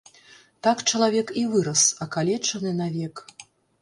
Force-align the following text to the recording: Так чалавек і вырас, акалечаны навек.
Так 0.67 0.79
чалавек 0.93 1.33
і 1.41 1.43
вырас, 1.51 1.83
акалечаны 2.07 2.75
навек. 2.83 3.23